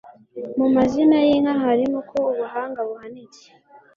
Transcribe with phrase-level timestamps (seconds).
[0.57, 3.43] Mu mazina y'inka harimo ko ubuhanga buhanitse.